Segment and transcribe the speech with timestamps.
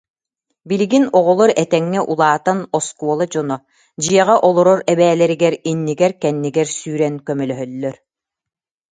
[0.69, 3.57] Билигин оҕолор этэҥҥэ улаатан оскуола дьоно,
[4.01, 7.95] дьиэҕэ олорор эбээлэригэр иннигэр-кэннигэр сүүрэн көмөлөһөллөр